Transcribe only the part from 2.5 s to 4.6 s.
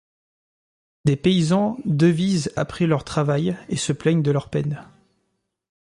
après leur travail et se plaignent de leur